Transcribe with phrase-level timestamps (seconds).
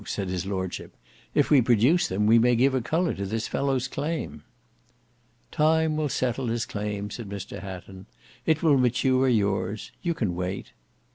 [0.03, 0.97] said his lordship.
[1.35, 4.41] "If we produce them, we may give a colour to this fellow's claim."
[5.51, 8.07] "Time will settle his claim," said Mr Hatton;
[8.43, 9.91] "it will mature yours.
[10.01, 10.71] You can wait."